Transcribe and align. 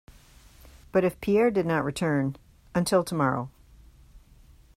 But 0.91 1.03
if 1.03 1.21
Pierre 1.21 1.51
did 1.51 1.67
not 1.67 1.83
return, 1.85 2.35
until 2.73 3.03
tomorrow. 3.03 3.51